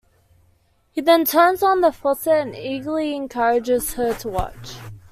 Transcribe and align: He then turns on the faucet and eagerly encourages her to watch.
He 0.93 0.99
then 1.01 1.25
turns 1.25 1.61
on 1.61 1.81
the 1.81 1.91
faucet 1.91 2.33
and 2.33 2.55
eagerly 2.55 3.15
encourages 3.15 3.93
her 3.93 4.15
to 4.15 4.29
watch. 4.29 4.77